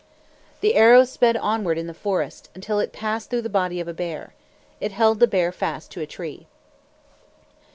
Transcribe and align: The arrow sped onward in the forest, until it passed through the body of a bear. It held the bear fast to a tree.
The 0.61 0.73
arrow 0.73 1.03
sped 1.03 1.37
onward 1.37 1.77
in 1.77 1.85
the 1.85 1.93
forest, 1.93 2.49
until 2.55 2.79
it 2.79 2.91
passed 2.91 3.29
through 3.29 3.43
the 3.43 3.49
body 3.51 3.79
of 3.79 3.87
a 3.87 3.93
bear. 3.93 4.33
It 4.79 4.91
held 4.93 5.19
the 5.19 5.27
bear 5.27 5.51
fast 5.51 5.91
to 5.91 6.01
a 6.01 6.07
tree. 6.07 6.47